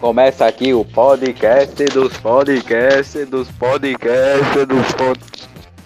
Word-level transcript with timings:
Começa 0.00 0.46
aqui 0.46 0.74
o 0.74 0.84
podcast 0.84 1.84
dos 1.86 2.16
podcasts 2.16 3.28
dos 3.28 3.48
podcasts 3.52 4.66
dos 4.66 4.92
pod... 4.92 5.20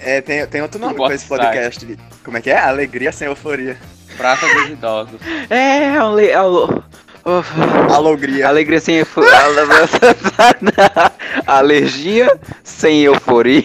É, 0.01 0.21
tem, 0.23 0.47
tem 0.47 0.63
outro 0.63 0.81
nome 0.81 0.95
pra 0.95 1.15
esse 1.15 1.27
podcast. 1.27 1.99
Como 2.25 2.37
é 2.39 2.41
que 2.41 2.51
é? 2.51 2.59
Alegria 2.59 3.13
sem 3.13 3.29
euforia. 3.29 3.77
Praça 4.17 4.47
dos 4.47 4.71
idosos. 4.71 5.21
É, 5.51 5.89
ale... 5.99 6.33
alo- 6.33 6.83
oh, 7.25 7.93
Alegria. 7.93 8.49
alegria 8.49 8.81
sem 8.81 8.97
euforia. 8.97 9.31
Alergia 11.47 12.39
sem 12.65 13.03
euforia. 13.03 13.63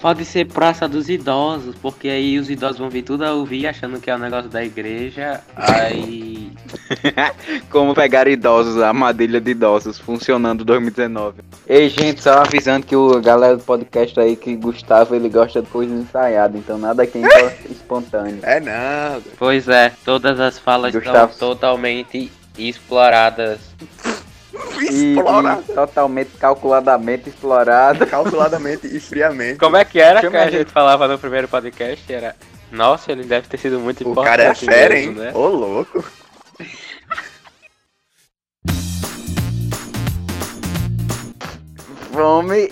Pode 0.00 0.24
ser 0.24 0.46
Praça 0.46 0.86
dos 0.86 1.08
Idosos, 1.08 1.74
porque 1.80 2.08
aí 2.08 2.38
os 2.38 2.50
idosos 2.50 2.78
vão 2.78 2.90
vir 2.90 3.02
tudo 3.02 3.24
a 3.24 3.32
ouvir 3.32 3.66
achando 3.66 3.98
que 3.98 4.10
é 4.10 4.14
o 4.14 4.18
negócio 4.18 4.48
da 4.48 4.62
igreja. 4.62 5.40
Aí. 5.56 6.52
Como 7.70 7.94
pegar 7.94 8.28
idosos, 8.28 8.80
a 8.80 8.88
armadilha 8.88 9.40
de 9.40 9.50
idosos, 9.52 9.98
funcionando 9.98 10.64
2019. 10.64 11.42
Ei, 11.66 11.88
gente, 11.88 12.22
só 12.22 12.34
avisando 12.34 12.86
que 12.86 12.94
o 12.94 13.20
galera 13.20 13.56
do 13.56 13.64
podcast 13.64 14.20
aí, 14.20 14.36
que 14.36 14.54
Gustavo, 14.54 15.14
ele 15.14 15.28
gosta 15.28 15.62
de 15.62 15.68
coisas 15.68 15.98
ensaiadas, 15.98 16.56
então 16.56 16.78
nada 16.78 17.02
aqui 17.02 17.18
é 17.24 17.58
espontâneo. 17.68 18.38
É 18.42 18.60
nada. 18.60 19.22
Pois 19.38 19.66
é, 19.66 19.92
todas 20.04 20.38
as 20.38 20.58
falas 20.58 20.94
Gustavo. 20.94 21.32
estão 21.32 21.48
totalmente 21.48 22.30
exploradas. 22.58 23.58
E, 24.82 25.14
Explorado. 25.14 25.64
e 25.68 25.72
totalmente 25.74 26.30
calculadamente 26.38 27.28
explorado. 27.28 28.06
Calculadamente 28.08 28.86
e 28.86 29.00
friamente. 29.00 29.58
Como 29.58 29.76
é 29.76 29.84
que 29.84 30.00
era 30.00 30.20
Chama 30.20 30.30
que 30.32 30.36
a 30.36 30.44
gente. 30.44 30.58
gente 30.58 30.72
falava 30.72 31.06
no 31.08 31.18
primeiro 31.18 31.48
podcast? 31.48 32.12
Era. 32.12 32.34
Nossa, 32.70 33.12
ele 33.12 33.24
deve 33.24 33.46
ter 33.48 33.58
sido 33.58 33.78
muito 33.78 34.04
O 34.06 34.10
importante. 34.10 34.30
cara 34.36 34.42
é 34.44 34.54
fera, 34.54 34.98
hein? 34.98 35.06
mesmo, 35.08 35.22
né? 35.22 35.32
Ô, 35.34 35.46
louco. 35.48 36.04
Fome 42.12 42.70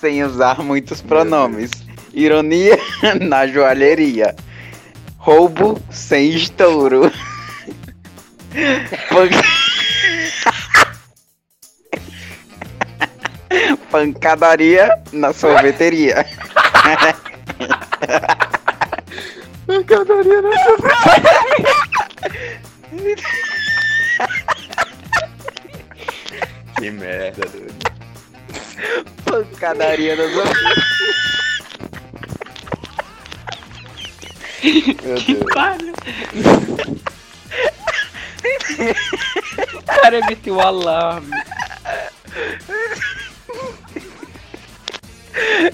sem 0.00 0.24
usar 0.24 0.60
muitos 0.62 1.00
pronomes. 1.02 1.70
Ironia 2.12 2.78
na 3.20 3.46
joalheria. 3.46 4.34
Roubo 5.18 5.80
sem 5.90 6.30
estouro. 6.30 7.10
Pan- 9.10 9.28
Pancadaria 13.90 14.96
na 15.12 15.32
sorveteria. 15.32 16.24
Pancadaria 19.66 20.42
na 20.42 20.50
Que 26.78 26.90
merda, 26.90 27.46
doido. 27.48 27.74
Pancadaria 29.24 30.16
na 30.16 30.22
sorveteria. 30.22 30.80
Meu 35.02 35.20
Deus. 35.20 35.54
Pariu. 35.54 35.94
O 39.74 39.82
cara 39.82 40.16
emitiu 40.18 40.56
o 40.56 40.60
alarme. 40.60 41.30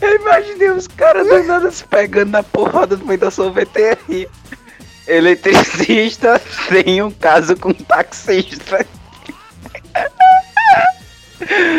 Eu 0.01 0.17
imaginei 0.17 0.71
os 0.71 0.87
caras 0.87 1.27
do 1.27 1.43
nada 1.45 1.71
se 1.71 1.85
pegando 1.85 2.31
na 2.31 2.43
porrada 2.43 2.97
no 2.97 3.07
meio 3.07 3.19
da 3.19 3.31
sorveteria. 3.31 4.29
Eletricista 5.07 6.41
tem 6.69 7.03
um 7.03 7.11
caso 7.11 7.57
com 7.57 7.73
taxista. 7.73 8.85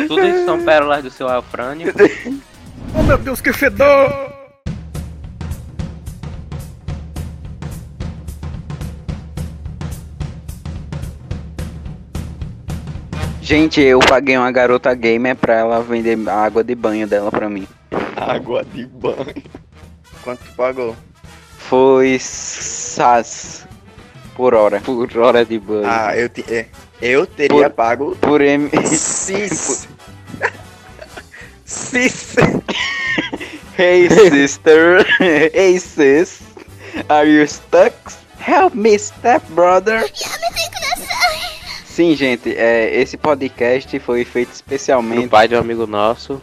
Tudo 0.08 0.26
isso 0.26 0.46
são 0.46 0.64
pérolas 0.64 1.04
do 1.04 1.12
seu 1.12 1.28
Alfrânio. 1.28 1.94
Oh 2.96 3.04
meu 3.04 3.18
Deus, 3.18 3.42
que 3.42 3.52
fedor! 3.52 4.37
Gente, 13.48 13.80
eu 13.80 14.00
paguei 14.00 14.36
uma 14.38 14.52
garota 14.52 14.94
gamer 14.94 15.34
pra 15.34 15.54
ela 15.56 15.82
vender 15.82 16.18
a 16.28 16.34
água 16.34 16.62
de 16.66 16.76
banho 16.76 17.08
dela 17.08 17.32
pra 17.32 17.48
mim. 17.50 17.66
Água 18.14 18.62
de 18.66 18.86
banho. 18.86 19.34
Quanto 20.22 20.44
tu 20.44 20.52
pagou? 20.54 20.94
Foi 21.58 22.18
SAS 22.20 23.66
por 24.36 24.54
hora. 24.54 24.82
Por 24.82 25.18
hora 25.18 25.46
de 25.46 25.58
banho. 25.60 25.86
Ah, 25.86 26.14
eu, 26.18 26.28
te, 26.28 26.44
é, 26.54 26.66
eu 27.02 27.26
teria 27.26 27.70
Por- 27.70 27.76
pago 27.76 28.18
Por 28.20 28.42
M. 28.42 28.70
Cis. 28.86 29.88
Cis. 31.64 32.36
Hey 33.78 34.10
sister. 34.10 35.06
hey 35.22 35.80
sis. 35.80 36.42
Are 37.08 37.30
you 37.30 37.48
stuck? 37.48 37.94
Help 38.40 38.74
me, 38.76 38.98
step 39.00 39.42
brother. 39.52 40.04
Sim, 41.98 42.16
gente, 42.16 42.56
é, 42.56 42.96
esse 42.96 43.18
podcast 43.18 43.98
foi 43.98 44.24
feito 44.24 44.50
O 44.50 44.54
especialmente. 44.54 45.28
pai 45.30 45.48
de 45.48 45.56
um 45.56 45.60
amigo 45.60 45.88
nosso. 45.88 46.40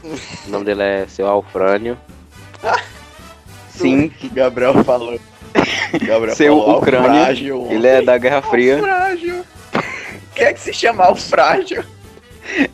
O 0.48 0.50
nome 0.50 0.64
dele 0.64 0.82
é 0.82 1.06
seu 1.06 1.28
Alfrânio. 1.28 1.96
Sim, 3.70 4.08
que 4.08 4.28
Gabriel 4.28 4.82
falou. 4.82 5.16
Gabriel 6.04 6.34
Seu 6.34 6.58
falou 6.58 6.82
frágil. 6.82 7.68
ele 7.70 7.86
é 7.86 8.02
da 8.02 8.18
Guerra 8.18 8.42
Fria. 8.42 8.80
Frágil. 8.80 9.44
Quer 10.34 10.54
que 10.54 10.60
se 10.60 10.72
chamar 10.72 11.12
o 11.12 11.14
frágil? 11.14 11.84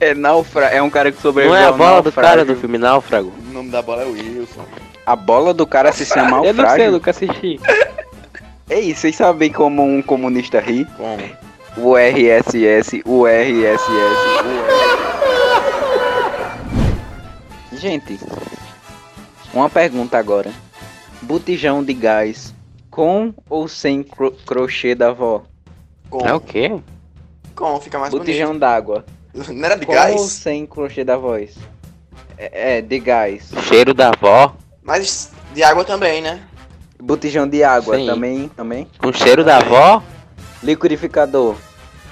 É, 0.00 0.14
naufra... 0.14 0.68
é 0.68 0.80
um 0.80 0.88
cara 0.88 1.12
que 1.12 1.20
sobreviveu 1.20 1.54
Não 1.58 1.62
é 1.62 1.68
a 1.68 1.72
bola 1.72 2.00
do 2.00 2.10
cara 2.10 2.28
naufrágio. 2.28 2.54
do 2.54 2.60
filme 2.62 2.78
Náufrago? 2.78 3.30
O 3.46 3.52
nome 3.52 3.68
da 3.68 3.82
bola 3.82 4.04
é 4.04 4.06
Wilson. 4.06 4.64
A 5.04 5.14
bola 5.14 5.52
do 5.52 5.66
cara 5.66 5.92
se 5.92 6.06
chama 6.06 6.38
Eu 6.46 6.54
não 6.54 6.64
sei, 6.70 6.86
eu 6.86 6.92
naufrágio. 6.92 6.92
nunca 6.92 7.10
assisti. 7.10 7.60
Ei, 8.70 8.94
vocês 8.94 9.14
sabem 9.16 9.52
como 9.52 9.84
um 9.84 10.00
comunista 10.00 10.58
ri? 10.60 10.86
Como? 10.96 11.39
O 11.76 11.96
RSS, 11.96 13.02
o 13.06 13.26
RSS, 13.26 13.84
o 17.72 17.76
Gente, 17.76 18.18
uma 19.54 19.70
pergunta 19.70 20.18
agora. 20.18 20.50
Botijão 21.22 21.82
de 21.84 21.94
gás 21.94 22.54
com 22.90 23.32
ou 23.48 23.68
sem 23.68 24.02
cro- 24.02 24.32
crochê 24.44 24.94
da 24.94 25.08
avó? 25.08 25.42
Com? 26.10 26.26
É 26.26 26.34
o 26.34 26.40
quê? 26.40 26.76
Com? 27.54 27.80
Fica 27.80 27.98
mais 27.98 28.12
Botijão 28.12 28.58
d'água. 28.58 29.04
bonito. 29.32 29.52
Não 29.54 29.64
era 29.64 29.76
de 29.76 29.86
Com 29.86 29.92
ou 29.92 29.98
gás? 29.98 30.20
sem 30.22 30.66
crochê 30.66 31.04
da 31.04 31.16
voz? 31.16 31.56
É, 32.36 32.78
é, 32.78 32.82
de 32.82 32.98
gás. 32.98 33.50
Cheiro 33.68 33.94
da 33.94 34.08
avó? 34.08 34.54
Mas 34.82 35.30
de 35.54 35.62
água 35.62 35.84
também, 35.84 36.20
né? 36.20 36.42
Botijão 37.00 37.48
de 37.48 37.62
água 37.62 37.96
Sim. 37.96 38.06
também, 38.06 38.48
também. 38.48 38.88
Com 38.98 39.12
cheiro 39.12 39.44
da 39.44 39.58
avó? 39.58 40.02
Liquidificador. 40.62 41.56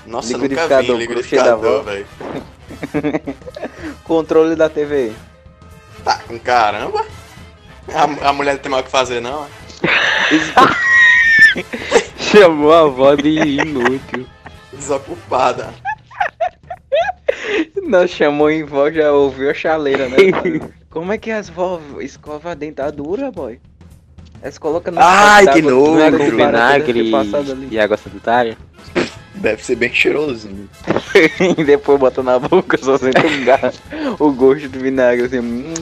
Nossa, 0.06 0.32
eu 0.32 0.38
nunca 0.38 0.48
Liquidificador, 0.48 0.97
vi 0.97 1.06
liquidificador, 1.06 1.84
velho. 1.84 2.06
Controle 4.04 4.56
da 4.56 4.69
TV. 4.69 5.12
Tá 6.04 6.20
caramba. 6.42 7.04
A, 7.92 8.28
a 8.28 8.32
mulher 8.32 8.54
não 8.54 8.60
tem 8.60 8.70
mais 8.70 8.82
o 8.82 8.87
que 8.87 8.91
fazer, 8.91 9.20
não. 9.20 9.47
Chamou 12.19 12.72
a 12.72 12.81
avó 12.81 13.14
de 13.14 13.28
inútil. 13.28 14.26
Desocupada. 14.72 15.72
Nós 17.82 18.10
chamou 18.10 18.50
em 18.50 18.64
vó, 18.64 18.91
já 18.91 19.12
ouviu 19.12 19.50
a 19.50 19.54
chaleira, 19.54 20.08
né? 20.08 20.16
Como 20.90 21.12
é 21.12 21.19
que 21.19 21.31
as 21.31 21.49
vó 21.49 21.81
escova 22.00 22.52
a 22.52 22.55
dentadura, 22.55 23.31
boy? 23.31 23.61
Elas 24.43 24.58
colocam 24.58 24.94
no 24.94 25.00
Ai, 25.00 25.46
que 25.49 25.61
d'água, 25.62 25.70
nojo. 25.70 26.00
é 26.00 26.11
Com 26.12 26.37
vinagre 26.37 27.11
passado 27.11 27.52
ali. 27.52 27.69
e 27.70 27.79
água 27.81 27.96
sanitária? 27.96 28.56
Deve 29.35 29.64
ser 29.64 29.76
bem 29.76 29.93
cheirosinho. 29.93 30.69
e 31.58 31.64
depois 31.64 31.99
bota 31.99 32.23
na 32.23 32.38
boca, 32.38 32.76
só 32.79 32.96
sente 32.99 33.25
um 33.25 33.44
gar- 33.44 33.73
o 34.19 34.32
gosto 34.32 34.69
do 34.69 34.79
vinagre, 34.81 35.26
assim. 35.26 35.38
hum. 35.38 35.75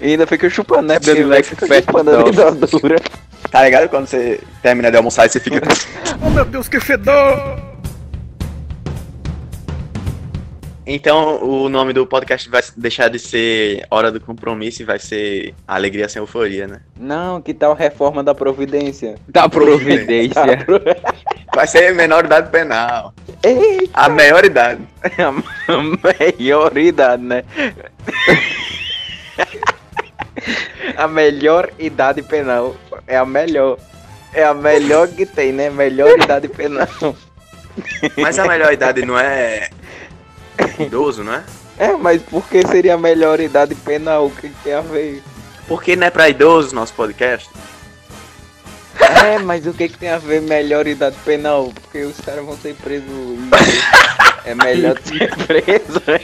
E 0.00 0.12
ainda 0.12 0.26
fica 0.26 0.48
chupando, 0.48 0.88
né? 0.88 0.98
Dando 0.98 1.26
leque 1.28 1.50
chupando 1.54 2.10
a 2.16 2.22
dentadura. 2.24 2.96
Tá 3.50 3.64
ligado 3.64 3.88
quando 3.88 4.06
você 4.06 4.40
termina 4.62 4.90
de 4.90 4.96
almoçar 4.96 5.26
e 5.26 5.28
você 5.28 5.40
fica. 5.40 5.60
Oh 6.24 6.30
meu 6.30 6.44
Deus, 6.44 6.68
que 6.68 6.80
fedor! 6.80 7.49
Então 10.86 11.42
o 11.42 11.68
nome 11.68 11.92
do 11.92 12.06
podcast 12.06 12.48
vai 12.48 12.62
deixar 12.76 13.08
de 13.08 13.18
ser 13.18 13.86
Hora 13.90 14.10
do 14.10 14.20
Compromisso 14.20 14.82
e 14.82 14.84
vai 14.84 14.98
ser 14.98 15.54
Alegria 15.68 16.08
Sem 16.08 16.20
Euforia, 16.20 16.66
né? 16.66 16.80
Não, 16.98 17.40
que 17.40 17.52
tal 17.52 17.74
reforma 17.74 18.24
da 18.24 18.34
Providência? 18.34 19.16
Da 19.28 19.48
Providência. 19.48 20.56
providência. 20.64 21.14
Vai 21.54 21.66
ser 21.66 21.94
menor 21.94 22.24
idade 22.24 22.50
penal. 22.50 23.12
Eita, 23.42 23.90
A 23.92 24.08
maior 24.08 24.44
idade. 24.44 24.82
a 25.68 25.82
melhor 26.38 26.76
idade, 26.78 27.22
né? 27.22 27.44
A 30.96 31.06
melhor 31.06 31.70
idade 31.78 32.22
penal. 32.22 32.74
É 33.06 33.16
a 33.16 33.24
melhor. 33.24 33.78
É 34.32 34.44
a 34.44 34.54
melhor 34.54 35.08
que 35.08 35.26
tem, 35.26 35.52
né? 35.52 35.70
Melhor 35.70 36.18
idade 36.18 36.48
penal. 36.48 36.88
Mas 38.16 38.38
a 38.38 38.46
melhor 38.46 38.72
idade 38.72 39.04
não 39.04 39.18
é 39.18 39.70
idoso, 40.78 41.22
não 41.22 41.34
é? 41.34 41.44
É, 41.78 41.92
mas 41.92 42.22
por 42.22 42.46
que 42.48 42.66
seria 42.66 42.98
melhor 42.98 43.40
idade 43.40 43.74
penal? 43.74 44.26
O 44.26 44.30
que 44.30 44.48
tem 44.62 44.74
a 44.74 44.80
ver? 44.80 45.22
Porque 45.66 45.96
não 45.96 46.06
é 46.06 46.10
pra 46.10 46.28
idosos 46.28 46.72
nosso 46.72 46.92
podcast? 46.94 47.48
É, 49.00 49.38
mas 49.38 49.66
o 49.66 49.72
que 49.72 49.88
que 49.88 49.98
tem 49.98 50.10
a 50.10 50.18
ver 50.18 50.42
melhor 50.42 50.86
idade 50.86 51.16
penal? 51.24 51.72
Porque 51.74 52.02
os 52.02 52.20
caras 52.20 52.44
vão 52.44 52.56
ser 52.56 52.74
presos 52.74 53.08
e 53.08 54.50
é 54.50 54.54
melhor 54.54 54.98
ser 55.02 55.34
preso, 55.46 56.02
né? 56.06 56.20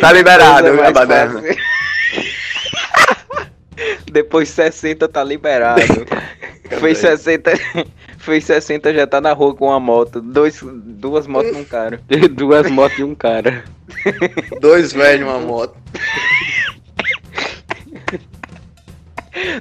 Tá 0.00 0.12
liberado, 0.12 0.72
meu 0.72 0.92
baderna. 0.92 1.42
Depois 4.10 4.48
60 4.48 5.08
tá 5.08 5.24
liberado. 5.24 5.82
Fez 6.80 6.98
60. 6.98 7.52
Fez 8.24 8.44
60 8.44 8.94
já 8.94 9.06
tá 9.06 9.20
na 9.20 9.34
rua 9.34 9.54
com 9.54 9.66
uma 9.66 9.78
moto. 9.78 10.18
Dois, 10.22 10.58
duas 10.62 11.26
motos 11.26 11.52
num 11.52 11.64
cara. 11.64 12.00
Duas 12.32 12.70
motos 12.70 12.98
e 12.98 13.04
um 13.04 13.14
cara. 13.14 13.64
Dois 14.62 14.94
velhos 14.94 15.26
numa 15.26 15.38
moto. 15.38 15.76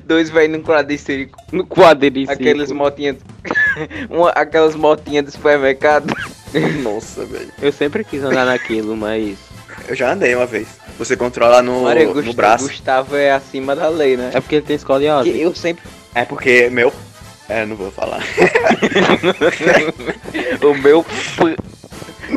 Dois 0.05 0.29
velhos 0.29 0.57
num 0.57 0.63
quadriciclo. 0.63 1.37
No 1.51 1.67
quadriciclo. 1.67 2.31
Aquelas 2.33 2.71
motinhas. 2.71 3.17
uma, 4.09 4.29
aquelas 4.29 4.75
motinhas 4.75 5.25
do 5.25 5.31
supermercado. 5.31 6.13
Nossa, 6.81 7.25
velho. 7.25 7.51
Eu 7.61 7.71
sempre 7.73 8.05
quis 8.05 8.23
andar 8.23 8.45
naquilo, 8.45 8.95
mas. 8.95 9.37
Eu 9.89 9.95
já 9.95 10.13
andei 10.13 10.33
uma 10.35 10.45
vez. 10.45 10.69
Você 10.97 11.17
controla 11.17 11.61
no, 11.61 11.83
Maria, 11.83 12.05
no 12.05 12.13
Gustavo, 12.13 12.33
braço. 12.33 12.67
Gustavo 12.69 13.17
é 13.17 13.31
acima 13.33 13.75
da 13.75 13.89
lei, 13.89 14.15
né? 14.15 14.31
É 14.33 14.39
porque 14.39 14.55
ele 14.55 14.65
tem 14.65 14.77
escoliose. 14.77 15.29
Que 15.29 15.41
eu 15.41 15.53
sempre. 15.53 15.83
É 16.15 16.23
porque 16.23 16.69
meu. 16.69 16.93
É, 17.49 17.65
não 17.65 17.75
vou 17.75 17.91
falar. 17.91 18.21
o 20.63 20.73
meu. 20.75 21.03
p- 21.03 21.57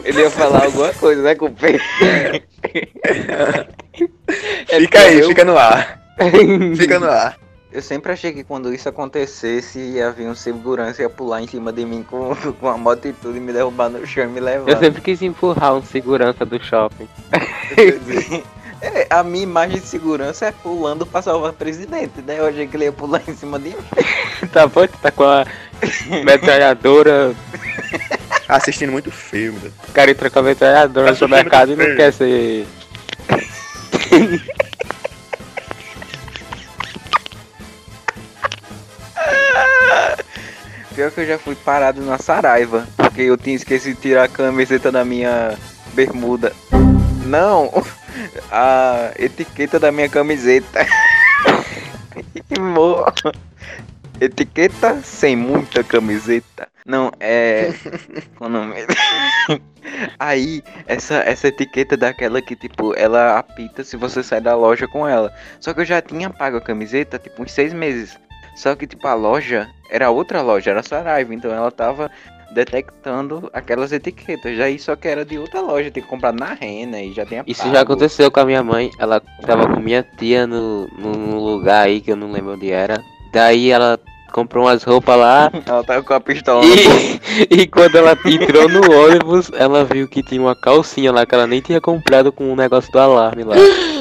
Ele 0.05 0.21
ia 0.23 0.31
falar 0.31 0.65
alguma 0.65 0.93
coisa, 0.95 1.23
né, 1.23 1.35
com 1.35 1.47
o? 1.47 1.55
É 4.69 4.81
fica 4.81 5.01
aí, 5.01 5.21
eu- 5.21 5.29
fica 5.29 5.45
no 5.45 5.57
ar. 5.57 6.01
Fica 6.77 6.99
no 6.99 7.09
ar. 7.11 7.37
Eu 7.71 7.83
sempre 7.83 8.11
achei 8.13 8.33
que 8.33 8.43
quando 8.43 8.73
isso 8.73 8.89
acontecesse, 8.89 9.79
ia 9.79 10.11
vir 10.11 10.27
um 10.29 10.35
segurança 10.35 11.03
e 11.03 11.05
ia 11.05 11.11
pular 11.11 11.43
em 11.43 11.47
cima 11.47 11.71
de 11.73 11.85
mim 11.85 12.03
com, 12.03 12.35
com 12.59 12.69
a 12.69 12.77
moto 12.79 13.07
e 13.07 13.13
tudo 13.13 13.37
e 13.37 13.41
me 13.41 13.53
derrubar 13.53 13.91
no 13.91 14.07
chão 14.07 14.25
e 14.25 14.29
me 14.29 14.41
levar. 14.41 14.71
Eu 14.71 14.79
sempre 14.79 15.03
quis 15.03 15.21
empurrar 15.21 15.75
um 15.75 15.83
segurança 15.83 16.45
do 16.47 16.59
shopping. 16.63 17.07
É, 18.81 19.07
a 19.09 19.23
minha 19.23 19.43
imagem 19.43 19.81
de 19.81 19.87
segurança 19.87 20.47
é 20.47 20.53
pulando 20.53 21.07
pra 21.07 21.23
salvar 21.23 21.51
o 21.51 21.55
presidente, 21.55 22.21
né? 22.23 22.39
Eu 22.39 22.47
achei 22.47 22.67
que 22.67 22.77
ele 22.77 22.85
ia 22.85 22.93
pular 22.93 23.23
em 23.27 23.35
cima 23.35 23.59
de 23.59 23.71
mim. 23.71 23.77
tá 24.53 24.67
bom? 24.67 24.87
Tu 24.87 24.99
tá 24.99 25.11
com 25.11 25.25
a 25.25 25.47
metralhadora. 26.25 27.35
Assistindo 28.49 28.93
muito 28.93 29.11
filme. 29.11 29.59
velho. 29.59 29.75
O 29.89 29.93
cara 29.93 30.11
entra 30.11 30.31
com 30.31 30.39
a 30.39 30.43
metralhadora 30.43 31.11
no 31.11 31.17
supermercado 31.17 31.73
e 31.73 31.77
não 31.77 31.97
quer 31.97 32.13
ser. 32.13 32.67
Pior 40.95 41.11
que 41.11 41.21
eu 41.21 41.27
já 41.27 41.39
fui 41.39 41.55
parado 41.55 42.01
na 42.01 42.17
Saraiva, 42.17 42.87
porque 42.97 43.21
eu 43.23 43.37
tinha 43.37 43.55
esquecido 43.55 43.97
de 43.97 44.01
tirar 44.01 44.25
a 44.25 44.29
camiseta 44.29 44.91
da 44.91 45.05
minha 45.05 45.55
bermuda. 45.93 46.55
Não, 47.27 47.85
a 48.51 49.13
etiqueta 49.19 49.79
da 49.79 49.91
minha 49.93 50.09
camiseta. 50.09 50.87
Mo- 52.59 53.05
Etiqueta 54.21 55.01
sem 55.03 55.37
muita 55.37 55.85
camiseta. 55.85 56.69
Não, 56.87 57.11
é. 57.21 57.71
O 58.41 58.49
nome? 58.49 58.75
Aí, 60.19 60.63
essa, 60.87 61.17
essa 61.17 61.49
etiqueta 61.49 61.97
daquela 61.97 62.41
que, 62.41 62.57
tipo, 62.57 62.95
ela 62.97 63.39
apita 63.39 63.85
se 63.85 63.97
você 63.97 64.23
sai 64.23 64.41
da 64.41 64.55
loja 64.57 64.87
com 64.89 65.07
ela. 65.07 65.33
Só 65.61 65.75
que 65.75 65.81
eu 65.81 65.85
já 65.85 66.01
tinha 66.01 66.31
pago 66.31 66.57
a 66.57 66.61
camiseta, 66.61 67.19
tipo, 67.19 67.43
uns 67.43 67.53
seis 67.53 67.73
meses. 67.75 68.19
Só 68.57 68.75
que, 68.75 68.87
tipo, 68.87 69.07
a 69.07 69.15
loja 69.15 69.69
era 69.91 70.11
outra 70.11 70.41
loja, 70.41 70.71
era 70.71 70.83
Saraiva. 70.83 71.35
Então 71.35 71.53
ela 71.53 71.71
tava 71.71 72.11
detectando 72.53 73.51
aquelas 73.53 73.93
etiquetas. 73.93 74.57
Daí 74.57 74.79
só 74.79 74.97
que 74.97 75.09
era 75.09 75.25
de 75.25 75.39
outra 75.39 75.61
loja, 75.61 75.91
tem 75.91 76.03
que 76.03 76.09
comprar 76.09 76.33
na 76.33 76.55
Rena 76.55 77.01
e 77.01 77.13
já 77.13 77.25
tinha 77.25 77.45
Isso 77.47 77.63
pago. 77.63 77.75
já 77.75 77.81
aconteceu 77.81 78.31
com 78.31 78.41
a 78.41 78.45
minha 78.45 78.63
mãe. 78.63 78.91
Ela 78.99 79.21
tava 79.47 79.67
com 79.67 79.81
minha 79.81 80.03
tia 80.03 80.47
no, 80.47 80.89
num 80.99 81.39
lugar 81.39 81.87
aí 81.87 82.01
que 82.01 82.13
eu 82.13 82.17
não 82.17 82.33
lembro 82.33 82.55
onde 82.55 82.71
era. 82.71 83.03
Daí 83.33 83.71
ela 83.71 83.99
comprou 84.33 84.65
umas 84.65 84.83
roupas 84.83 85.19
lá. 85.19 85.51
Ela 85.65 85.83
tava 85.83 86.03
com 86.03 86.13
a 86.13 86.21
pistola. 86.21 86.65
no. 86.65 86.75
E, 86.75 87.21
e 87.63 87.67
quando 87.67 87.97
ela 87.97 88.13
entrou 88.27 88.69
no 88.69 88.81
ônibus, 88.93 89.51
ela 89.55 89.85
viu 89.85 90.07
que 90.07 90.23
tinha 90.23 90.41
uma 90.41 90.55
calcinha 90.55 91.11
lá 91.11 91.25
que 91.25 91.35
ela 91.35 91.47
nem 91.47 91.61
tinha 91.61 91.81
comprado 91.81 92.31
com 92.31 92.53
o 92.53 92.57
negócio 92.57 92.93
do 92.93 92.99
alarme 92.99 93.45
lá. 93.45 93.57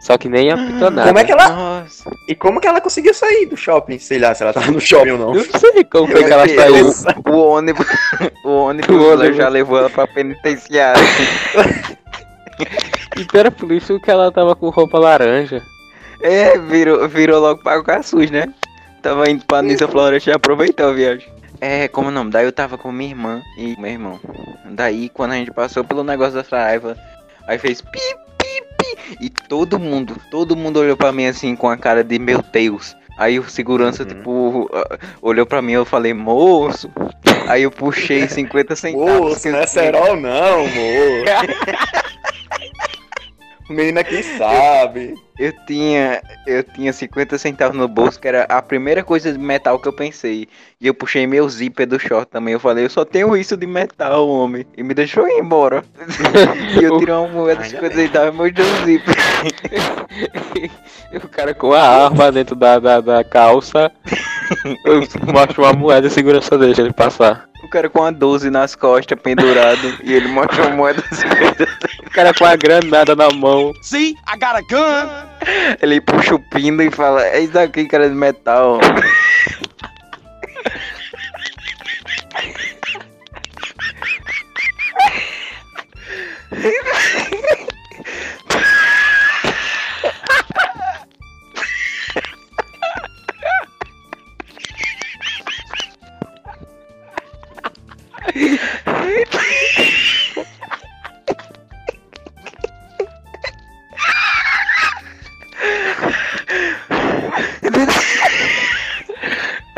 Só 0.00 0.16
que 0.16 0.28
nem 0.28 0.50
apitou 0.50 0.90
nada. 0.90 1.08
Como 1.08 1.18
é 1.18 1.24
que 1.24 1.32
ela. 1.32 1.48
Nossa. 1.48 2.10
E 2.28 2.34
como 2.34 2.60
que 2.60 2.68
ela 2.68 2.80
conseguiu 2.80 3.12
sair 3.12 3.46
do 3.46 3.56
shopping? 3.56 3.98
Sei 3.98 4.18
lá, 4.18 4.32
se 4.34 4.42
ela 4.44 4.52
tava 4.52 4.70
no 4.70 4.80
shopping 4.80 5.10
ou 5.10 5.18
não. 5.18 5.34
Não 5.34 5.42
sei 5.42 5.84
como 5.84 6.06
foi 6.06 6.24
que 6.24 6.32
ela 6.32 6.46
saiu. 6.48 6.74
Deus, 6.74 7.04
O 7.26 7.36
ônibus, 7.36 7.86
o 8.44 8.48
ônibus, 8.50 8.88
O 8.96 9.12
ônibus. 9.12 9.36
já 9.36 9.48
levou 9.48 9.78
ela 9.78 9.90
pra 9.90 10.06
penitenciária. 10.06 11.02
E 13.16 13.26
era 13.36 13.50
por 13.50 13.70
isso 13.72 13.98
que 14.00 14.10
ela 14.10 14.30
tava 14.32 14.54
com 14.54 14.68
roupa 14.68 14.98
laranja. 14.98 15.62
É, 16.22 16.58
virou, 16.58 17.08
virou 17.08 17.40
logo 17.40 17.62
para 17.62 17.78
o 17.80 17.84
Caçuz, 17.84 18.30
né? 18.30 18.52
Tava 19.02 19.30
indo 19.30 19.44
pra 19.44 19.62
Nisa 19.62 19.86
Floresta 19.88 20.30
e 20.30 20.32
aproveitou 20.32 20.88
a 20.88 20.92
viagem. 20.92 21.28
É, 21.60 21.88
como 21.88 22.08
o 22.08 22.10
nome? 22.12 22.30
Daí 22.30 22.44
eu 22.44 22.52
tava 22.52 22.76
com 22.78 22.90
minha 22.92 23.10
irmã 23.10 23.42
e 23.56 23.80
meu 23.80 23.90
irmão. 23.90 24.20
Daí 24.64 25.08
quando 25.08 25.32
a 25.32 25.34
gente 25.36 25.50
passou 25.50 25.82
pelo 25.84 26.04
negócio 26.04 26.34
da 26.34 26.44
Saraiva, 26.44 26.96
aí 27.46 27.58
fez 27.58 27.80
pi, 27.80 27.90
pi, 27.90 27.98
pi. 28.00 28.27
E 29.20 29.28
todo 29.30 29.78
mundo, 29.78 30.16
todo 30.30 30.56
mundo 30.56 30.78
olhou 30.80 30.96
pra 30.96 31.12
mim 31.12 31.26
assim 31.26 31.54
com 31.56 31.68
a 31.68 31.76
cara 31.76 32.02
de 32.04 32.18
meu 32.18 32.42
Deus. 32.52 32.96
Aí 33.18 33.38
o 33.38 33.48
segurança, 33.48 34.02
Uhum. 34.04 34.08
tipo, 34.08 34.70
ah, 34.72 34.98
olhou 35.20 35.44
pra 35.44 35.60
mim 35.60 35.72
eu 35.72 35.84
falei, 35.84 36.14
moço. 36.14 36.90
Aí 37.48 37.62
eu 37.64 37.70
puxei 37.70 38.26
50 38.28 38.76
centavos. 38.76 39.10
Moço, 39.20 39.48
não 39.50 39.58
é 39.58 39.66
cerol 39.66 40.16
não, 40.16 40.60
moço. 40.60 40.68
O 43.68 43.72
menino 43.74 44.00
aqui 44.00 44.22
sabe. 44.22 45.14
Eu 45.38 45.52
tinha, 45.66 46.20
eu 46.46 46.64
tinha 46.64 46.92
50 46.92 47.38
centavos 47.38 47.76
no 47.76 47.86
bolso, 47.86 48.18
que 48.18 48.26
era 48.26 48.42
a 48.44 48.60
primeira 48.60 49.04
coisa 49.04 49.32
de 49.32 49.38
metal 49.38 49.78
que 49.78 49.86
eu 49.86 49.92
pensei. 49.92 50.48
E 50.80 50.86
eu 50.86 50.92
puxei 50.94 51.28
meu 51.28 51.48
zíper 51.48 51.86
do 51.86 51.98
short 51.98 52.28
também. 52.28 52.54
Eu 52.54 52.60
falei, 52.60 52.84
eu 52.84 52.90
só 52.90 53.04
tenho 53.04 53.36
isso 53.36 53.56
de 53.56 53.66
metal, 53.66 54.28
homem. 54.28 54.66
E 54.76 54.82
me 54.82 54.94
deixou 54.94 55.28
ir 55.28 55.38
embora. 55.38 55.84
e 56.80 56.82
eu 56.82 56.98
tirei 56.98 57.14
uma 57.14 57.28
moeda 57.28 57.62
de 57.62 57.76
Ainda 57.76 57.88
50 57.88 57.94
centavos 57.94 58.34
e 58.34 58.36
mostrei 58.36 58.66
o 58.66 58.84
zíper. 58.84 59.14
E 61.12 61.16
o 61.22 61.28
cara 61.28 61.54
com 61.54 61.72
a 61.72 61.82
arma 61.82 62.32
dentro 62.32 62.56
da, 62.56 62.80
da, 62.80 63.00
da 63.00 63.22
calça. 63.22 63.92
Mostra 65.32 65.62
uma 65.62 65.72
moeda 65.72 66.08
e 66.08 66.10
segurança 66.10 66.58
deixa 66.58 66.82
ele 66.82 66.92
passar. 66.92 67.48
O 67.62 67.68
cara 67.68 67.88
com 67.88 68.02
a 68.02 68.10
12 68.10 68.50
nas 68.50 68.74
costas, 68.74 69.18
pendurado. 69.20 69.98
e 70.02 70.12
ele 70.12 70.28
mostrou 70.28 70.66
uma 70.66 70.76
moeda 70.76 71.02
de 71.02 71.16
50 71.16 71.54
centavos. 71.58 71.98
O 72.06 72.10
cara 72.10 72.34
com 72.34 72.44
a 72.44 72.56
granada 72.56 73.14
na 73.14 73.30
mão. 73.30 73.72
See, 73.82 74.16
I 74.26 74.36
got 74.38 74.56
a 74.56 74.62
gun. 74.62 75.27
Ele 75.80 76.00
puxa 76.00 76.34
o 76.34 76.50
pino 76.50 76.82
e 76.82 76.90
fala, 76.90 77.24
é 77.24 77.40
isso 77.40 77.58
aqui, 77.58 77.86
cara 77.86 78.08
de 78.08 78.14
metal. 78.14 78.80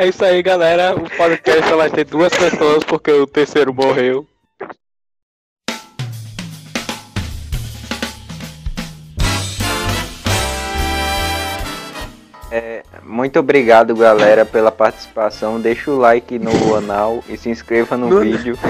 É 0.01 0.07
isso 0.09 0.25
aí, 0.25 0.43
galera. 0.43 0.95
O 0.97 1.11
podcast 1.15 1.75
vai 1.75 1.91
ter 1.91 2.07
duas 2.07 2.33
pessoas 2.33 2.83
porque 2.85 3.11
o 3.11 3.27
terceiro 3.27 3.75
morreu. 3.75 4.27
É, 12.53 12.83
muito 13.05 13.39
obrigado, 13.39 13.95
galera, 13.95 14.45
pela 14.45 14.73
participação. 14.73 15.61
Deixa 15.61 15.91
o 15.91 15.99
like 15.99 16.39
no 16.39 16.75
anal 16.75 17.23
e 17.29 17.37
se 17.37 17.49
inscreva 17.49 17.97
no 17.97 18.09
No- 18.09 18.21
vídeo. 18.21 18.59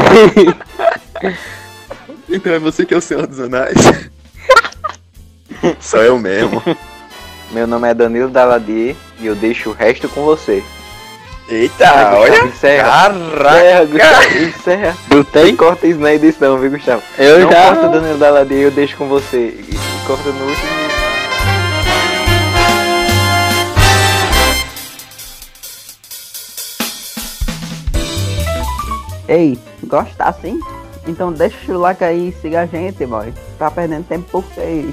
Então 2.33 2.53
é 2.53 2.61
você 2.61 2.87
que 2.87 2.95
é 2.95 2.97
o 2.97 3.01
Senhor 3.01 3.27
dos 3.27 3.41
Anais. 3.41 3.75
Só 5.81 5.97
eu 6.05 6.17
mesmo. 6.17 6.63
Meu 7.51 7.67
nome 7.67 7.89
é 7.89 7.93
Danilo 7.95 8.31
Daladier 8.31 8.95
e 9.19 9.27
eu 9.27 9.35
deixo 9.35 9.71
o 9.71 9.73
resto 9.73 10.09
com 10.09 10.23
você. 10.25 10.63
Eita, 11.50 11.85
Gustavo, 11.85 12.16
olha. 12.16 12.45
Encerra. 12.45 12.85
Caraca. 12.85 13.16
Encerra, 13.59 13.85
Gustavo. 13.87 14.38
Encerra. 14.38 14.97
Botei? 15.09 15.57
Corta 15.57 15.87
isso 15.87 15.99
na 16.00 16.14
edição, 16.14 16.59
viu, 16.59 16.71
Gustavo? 16.71 17.02
Eu 17.19 17.40
Não 17.40 17.50
já. 17.50 17.62
corta 17.66 17.87
o 17.87 17.90
Danilo 17.90 18.19
Daladier, 18.19 18.62
eu 18.62 18.71
deixo 18.71 18.97
com 18.97 19.09
você. 19.09 19.49
E 19.49 19.78
corta 20.07 20.30
no 20.30 20.45
último. 20.47 20.80
Ei, 29.28 29.59
gosta 29.85 30.25
assim? 30.25 30.59
Então 31.07 31.33
deixa 31.33 31.73
o 31.73 31.78
like 31.78 32.02
aí 32.02 32.28
e 32.28 32.33
siga 32.40 32.62
a 32.62 32.66
gente, 32.66 33.07
boy. 33.07 33.33
Tá 33.59 33.71
perdendo 33.71 34.07
tempo 34.07 34.28
por 34.30 34.45
quê? 34.52 34.88